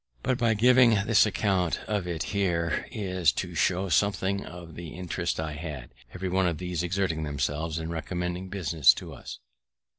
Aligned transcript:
But 0.23 0.41
my 0.41 0.55
giving 0.55 0.95
this 1.05 1.27
account 1.27 1.79
of 1.87 2.07
it 2.07 2.23
here 2.33 2.87
is 2.91 3.31
to 3.33 3.53
show 3.53 3.87
something 3.87 4.43
of 4.43 4.73
the 4.73 4.95
interest 4.95 5.39
I 5.39 5.51
had, 5.53 5.93
everyone 6.11 6.47
of 6.47 6.57
these 6.57 6.81
exerting 6.81 7.21
themselves 7.21 7.77
in 7.77 7.91
recommending 7.91 8.49
business 8.49 8.95
to 8.95 9.13
us. 9.13 9.37